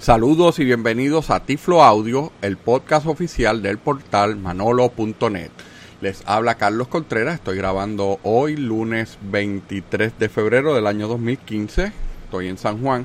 [0.00, 5.50] Saludos y bienvenidos a Tiflo Audio, el podcast oficial del portal manolo.net.
[6.00, 11.92] Les habla Carlos Contreras, estoy grabando hoy lunes 23 de febrero del año 2015,
[12.24, 13.04] estoy en San Juan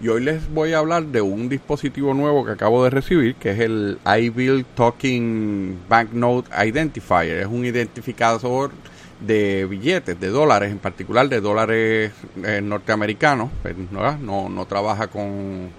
[0.00, 3.52] y hoy les voy a hablar de un dispositivo nuevo que acabo de recibir que
[3.52, 8.72] es el iBill Talking Banknote Identifier, es un identificador
[9.20, 12.12] de billetes, de dólares, en particular de dólares
[12.44, 14.48] eh, norteamericanos, pues, ¿no?
[14.48, 15.70] No, trabaja con,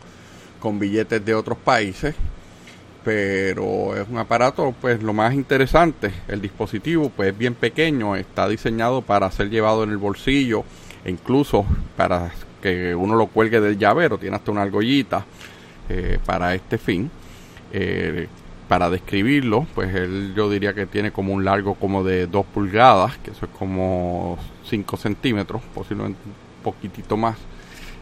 [0.63, 2.15] con billetes de otros países
[3.03, 6.13] pero es un aparato pues lo más interesante.
[6.29, 10.63] El dispositivo pues es bien pequeño está diseñado para ser llevado en el bolsillo
[11.03, 11.65] e incluso
[11.97, 12.31] para
[12.61, 15.25] que uno lo cuelgue del llavero tiene hasta una argollita
[15.89, 17.11] eh, para este fin.
[17.73, 18.29] Eh,
[18.69, 23.17] para describirlo pues él yo diría que tiene como un largo como de 2 pulgadas
[23.17, 24.37] que eso es como
[24.69, 27.35] 5 centímetros posiblemente un poquitito más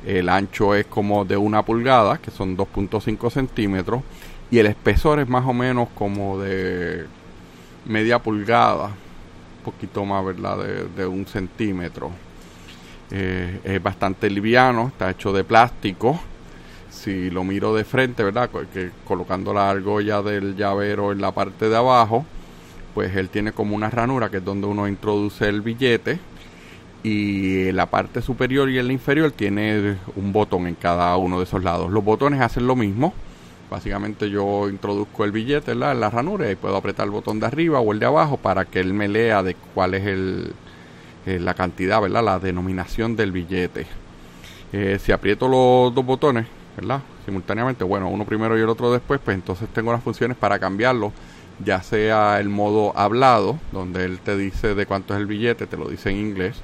[0.05, 4.01] el ancho es como de una pulgada que son 2.5 centímetros
[4.49, 7.05] y el espesor es más o menos como de
[7.85, 10.57] media pulgada, un poquito más, ¿verdad?
[10.95, 12.11] De, un centímetro.
[13.11, 16.19] Eh, es bastante liviano, está hecho de plástico.
[16.89, 18.49] Si lo miro de frente, ¿verdad?
[18.73, 22.25] Que, colocando la argolla del llavero en la parte de abajo,
[22.93, 26.19] pues él tiene como una ranura que es donde uno introduce el billete
[27.03, 31.45] y la parte superior y en la inferior tiene un botón en cada uno de
[31.45, 31.91] esos lados.
[31.91, 33.13] Los botones hacen lo mismo,
[33.71, 37.79] Básicamente yo introduzco el billete en la ranura y puedo apretar el botón de arriba
[37.79, 40.51] o el de abajo para que él me lea de cuál es el,
[41.25, 42.21] eh, la cantidad, ¿verdad?
[42.21, 43.87] La denominación del billete.
[44.73, 47.01] Eh, si aprieto los dos botones, ¿verdad?
[47.23, 51.13] Simultáneamente, bueno, uno primero y el otro después, pues entonces tengo las funciones para cambiarlo,
[51.63, 55.77] ya sea el modo hablado, donde él te dice de cuánto es el billete, te
[55.77, 56.57] lo dice en inglés,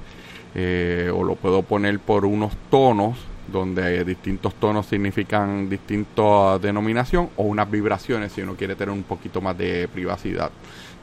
[0.60, 3.16] eh, o lo puedo poner por unos tonos
[3.48, 9.40] donde distintos tonos significan distinta denominación o unas vibraciones si uno quiere tener un poquito
[9.40, 10.50] más de privacidad.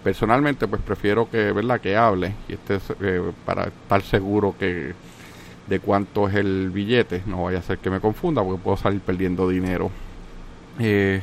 [0.03, 1.81] Personalmente pues prefiero que, ¿verdad?
[1.81, 2.81] que hable y este
[3.47, 4.93] para estar seguro que
[5.69, 9.01] de cuánto es el billete, no vaya a ser que me confunda porque puedo salir
[9.03, 9.89] perdiendo dinero.
[10.81, 11.23] Eh,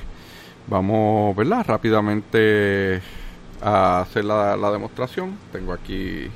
[0.68, 1.66] vamos, ¿verdad?
[1.68, 3.02] Rápidamente
[3.62, 5.38] a hacer la, la demostración.
[5.52, 6.28] Tengo aquí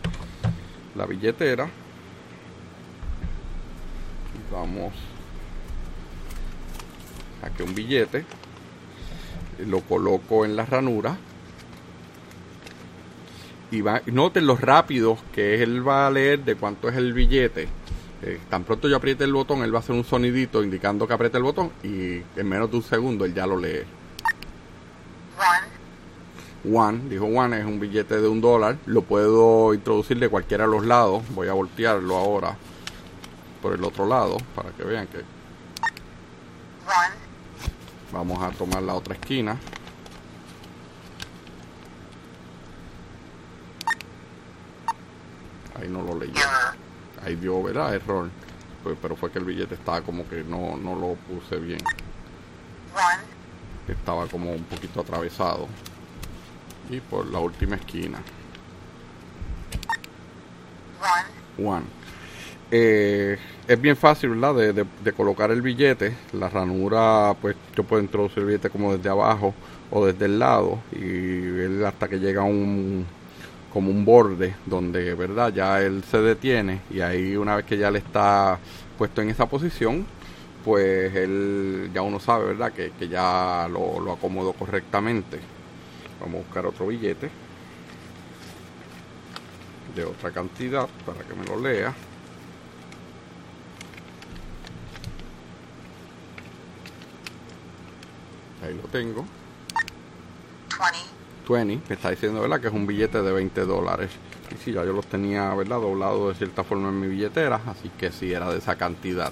[0.94, 1.70] la billetera
[4.52, 4.94] vamos
[7.52, 8.26] que un billete
[9.66, 11.18] lo coloco en la ranura
[13.72, 17.68] y va, noten lo rápido que él va a leer de cuánto es el billete.
[18.22, 21.14] Eh, tan pronto yo apriete el botón él va a hacer un sonidito indicando que
[21.14, 23.84] apriete el botón y en menos de un segundo él ya lo lee.
[26.66, 28.78] One, one dijo one es un billete de un dólar.
[28.86, 31.24] Lo puedo introducir de cualquiera de los lados.
[31.34, 32.58] Voy a voltearlo ahora
[33.66, 35.24] por el otro lado para que vean que
[38.12, 39.58] vamos a tomar la otra esquina.
[45.82, 46.32] Ahí no lo leí.
[47.26, 48.30] Ahí dio verdad error.
[48.84, 51.80] Pues, pero fue que el billete estaba como que no, no lo puse bien.
[53.88, 55.68] Estaba como un poquito atravesado.
[56.92, 58.20] Y por la última esquina.
[61.58, 62.06] One
[62.72, 63.38] eh,
[63.68, 64.74] es bien fácil, ¿verdad?
[65.04, 66.16] De, colocar el billete.
[66.34, 69.54] La ranura, pues yo puedo introducir el billete como desde abajo
[69.92, 73.06] o desde el lado y hasta que llega un
[73.72, 75.54] como un borde donde, ¿verdad?
[75.54, 78.58] Ya él se detiene y ahí una vez que ya le está
[78.98, 80.06] puesto en esa posición,
[80.64, 82.72] pues él ya uno sabe, ¿verdad?
[82.72, 85.40] Que, ya lo, lo acomodó correctamente.
[86.22, 87.30] Vamos a buscar otro billete
[89.96, 91.94] de otra cantidad para que me lo lea.
[98.66, 99.26] Ahí lo tengo.
[101.48, 101.88] 20.
[101.88, 102.60] que está diciendo, ¿verdad?
[102.60, 104.10] Que es un billete de 20 dólares.
[104.52, 105.80] Y sí, ya yo los tenía, ¿verdad?
[105.80, 109.32] Doblado de cierta forma en mi billetera, así que sí, era de esa cantidad.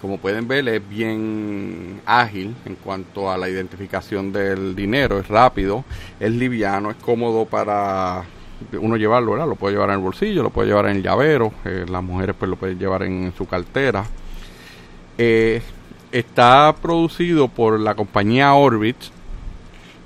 [0.00, 5.84] Como pueden ver, es bien ágil en cuanto a la identificación del dinero, es rápido,
[6.20, 8.24] es liviano, es cómodo para
[8.80, 9.48] uno llevarlo, ¿verdad?
[9.48, 12.36] Lo puede llevar en el bolsillo, lo puede llevar en el llavero, eh, las mujeres
[12.38, 14.04] pues lo pueden llevar en, su cartera.
[15.16, 15.62] Eh,
[16.14, 18.96] está producido por la compañía Orbit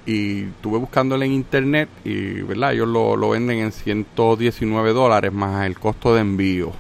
[0.07, 5.79] y estuve buscándolo en internet y verdad ellos lo, venden en 119 dólares más el
[5.79, 6.73] costo de envío.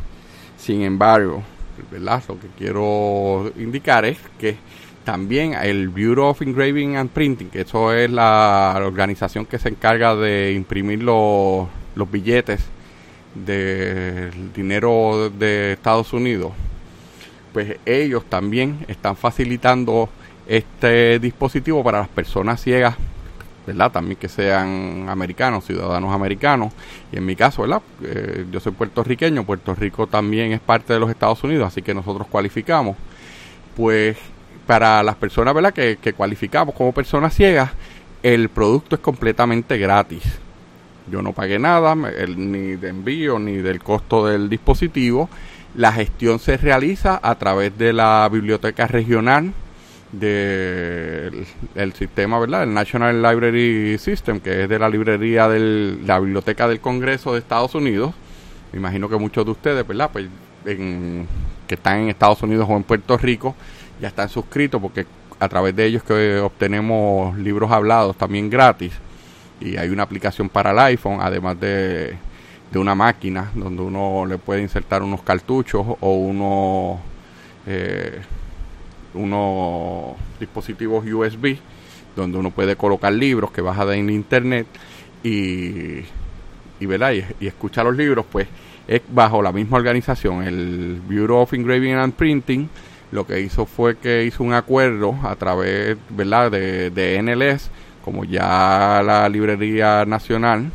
[0.56, 1.42] Sin embargo
[1.92, 4.56] verdad lo que quiero indicar es que
[5.04, 10.16] también el Bureau of Engraving and Printing que eso es la organización que se encarga
[10.16, 12.60] de imprimir los, los billetes
[13.34, 16.52] del dinero de Estados Unidos
[17.58, 20.08] pues ellos también están facilitando
[20.46, 22.94] este dispositivo para las personas ciegas
[23.66, 23.90] ¿verdad?
[23.90, 26.72] También que sean americanos, ciudadanos americanos.
[27.10, 27.82] Y en mi caso, ¿verdad?
[28.04, 31.92] Eh, yo soy puertorriqueño, Puerto Rico también es parte de los Estados Unidos, así que
[31.92, 32.96] nosotros cualificamos.
[33.76, 34.16] Pues
[34.64, 35.74] para las personas, ¿verdad?
[35.74, 37.72] Que, que cualificamos como personas ciegas,
[38.22, 40.22] el producto es completamente gratis.
[41.10, 45.28] Yo no pagué nada, ni de envío, ni del costo del dispositivo.
[45.78, 49.52] La gestión se realiza a través de la biblioteca regional
[50.10, 51.46] del
[51.76, 52.64] el sistema, ¿verdad?
[52.64, 57.38] El National Library System, que es de la librería de la Biblioteca del Congreso de
[57.38, 58.12] Estados Unidos.
[58.72, 60.10] Me imagino que muchos de ustedes, ¿verdad?
[60.12, 60.26] Pues
[60.64, 63.54] que están en Estados Unidos o en Puerto Rico
[64.00, 65.06] ya están suscritos porque
[65.38, 68.94] a través de ellos que obtenemos libros hablados también gratis
[69.60, 72.16] y hay una aplicación para el iPhone además de,
[72.70, 76.98] de una máquina donde uno le puede insertar unos cartuchos o unos
[77.66, 78.20] eh,
[79.14, 81.56] unos dispositivos USB
[82.14, 84.66] donde uno puede colocar libros que baja de internet
[85.22, 86.00] y,
[86.80, 87.12] y, ¿verdad?
[87.40, 88.48] y, escuchar los libros, pues
[88.86, 92.68] es bajo la misma organización, el Bureau of Engraving and Printing,
[93.12, 96.50] lo que hizo fue que hizo un acuerdo a través ¿verdad?
[96.50, 97.70] De, de NLS,
[98.04, 100.70] como ya la librería nacional,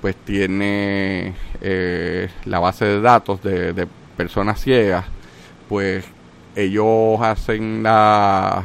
[0.00, 5.04] pues tiene eh, la base de datos de, personas ciegas,
[5.68, 6.04] pues
[6.54, 8.64] ellos hacen la,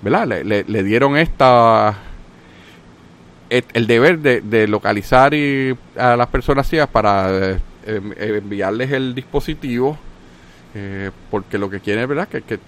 [0.00, 0.26] ¿verdad?
[0.26, 1.98] Le, dieron esta,
[3.50, 9.98] el, deber de, localizar y, a las personas ciegas para eh, em, enviarles el dispositivo,
[10.74, 12.28] eh, porque lo que quieren ¿verdad?
[12.28, 12.58] Que, que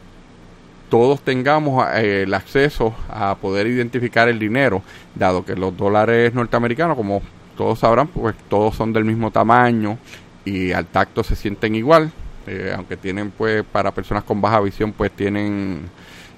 [0.93, 4.83] todos tengamos eh, el acceso a poder identificar el dinero,
[5.15, 7.23] dado que los dólares norteamericanos, como
[7.57, 9.99] todos sabrán, pues todos son del mismo tamaño
[10.45, 12.13] y al tacto se sienten igual.
[12.47, 15.83] Eh, aunque tienen pues para personas con baja visión pues tienen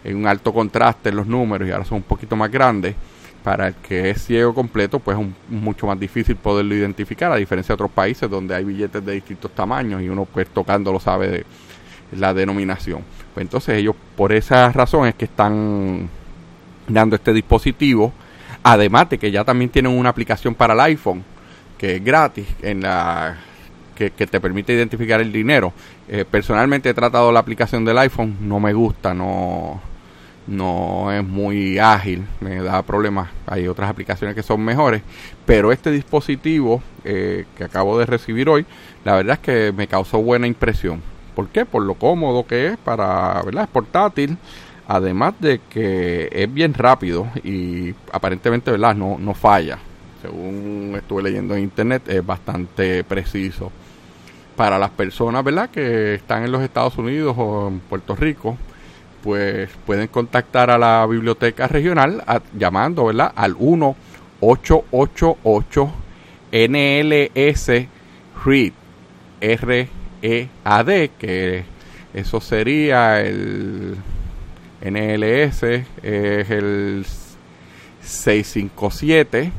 [0.04, 2.94] eh, un alto contraste en los números y ahora son un poquito más grandes
[3.42, 7.72] para el que es ciego completo pues es mucho más difícil poderlo identificar a diferencia
[7.72, 11.28] de otros países donde hay billetes de distintos tamaños y uno pues tocando lo sabe
[11.28, 11.46] de
[12.12, 13.00] la denominación.
[13.32, 16.10] Pues entonces ellos por esa razón es que están
[16.86, 18.12] dando este dispositivo
[18.64, 21.22] además de que ya también tienen una aplicación para el iPhone
[21.78, 23.36] que es gratis en la
[23.94, 25.72] que, te permite identificar el dinero.
[26.08, 29.80] Eh, personalmente he tratado la aplicación del iPhone, no me gusta, no,
[30.46, 33.28] no es muy ágil, me da problemas.
[33.46, 35.02] Hay otras aplicaciones que son mejores,
[35.46, 38.66] pero este dispositivo eh, que acabo de recibir hoy,
[39.04, 41.02] la verdad es que me causó buena impresión.
[41.34, 41.64] ¿Por qué?
[41.66, 43.64] Por lo cómodo que es para, ¿verdad?
[43.64, 44.38] Es portátil.
[44.86, 48.94] Además de que es bien rápido y aparentemente, ¿verdad?
[48.94, 49.78] No, no falla.
[50.20, 53.72] Según estuve leyendo en internet, es bastante preciso
[54.56, 58.56] para las personas, ¿verdad?, que están en los Estados Unidos o en Puerto Rico,
[59.22, 62.22] pues pueden contactar a la biblioteca regional
[62.56, 63.96] llamando, ¿verdad?, al 1
[64.40, 65.92] 888
[66.52, 67.88] NLS
[68.44, 68.72] READ,
[69.40, 69.88] R
[70.22, 71.64] E A D, que
[72.12, 73.96] eso sería el
[74.84, 75.62] NLS
[76.02, 77.06] es el
[78.02, 79.52] 657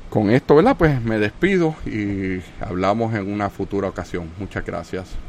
[0.09, 0.77] Con esto, ¿verdad?
[0.79, 4.31] Pues me despido y hablamos en una futura ocasión.
[4.39, 5.28] Muchas gracias.